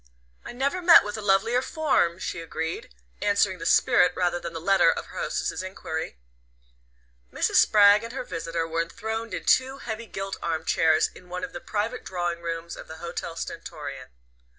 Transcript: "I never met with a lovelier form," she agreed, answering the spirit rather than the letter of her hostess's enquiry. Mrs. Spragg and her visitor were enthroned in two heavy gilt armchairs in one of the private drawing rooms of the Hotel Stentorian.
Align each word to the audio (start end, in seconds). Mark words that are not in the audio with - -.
"I 0.43 0.51
never 0.51 0.81
met 0.81 1.03
with 1.05 1.15
a 1.15 1.21
lovelier 1.21 1.61
form," 1.61 2.17
she 2.17 2.39
agreed, 2.41 2.91
answering 3.21 3.59
the 3.59 3.67
spirit 3.67 4.13
rather 4.15 4.39
than 4.39 4.51
the 4.53 4.59
letter 4.59 4.89
of 4.91 5.05
her 5.05 5.19
hostess's 5.19 5.61
enquiry. 5.61 6.17
Mrs. 7.31 7.57
Spragg 7.57 8.03
and 8.03 8.11
her 8.11 8.23
visitor 8.23 8.67
were 8.67 8.81
enthroned 8.81 9.31
in 9.35 9.45
two 9.45 9.77
heavy 9.77 10.07
gilt 10.07 10.37
armchairs 10.41 11.07
in 11.13 11.29
one 11.29 11.43
of 11.43 11.53
the 11.53 11.61
private 11.61 12.03
drawing 12.03 12.41
rooms 12.41 12.75
of 12.75 12.87
the 12.87 12.97
Hotel 12.97 13.35
Stentorian. 13.35 14.07